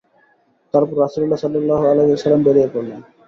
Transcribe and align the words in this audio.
তারপর 0.73 0.95
রাসূলুল্লাহ 0.97 1.39
সাল্লাল্লাহু 1.41 1.83
আলাইহি 1.91 2.11
ওয়াসাল্লাম 2.11 2.41
বেরিয়ে 2.43 2.71
পড়লেন। 2.73 2.99